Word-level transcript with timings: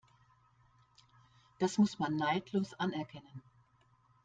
Das 1.59 1.77
muss 1.77 1.99
man 1.99 2.15
neidlos 2.15 2.73
anerkennen. 2.73 3.43